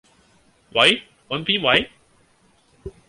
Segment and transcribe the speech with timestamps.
[0.71, 1.91] 喂，搵邊位？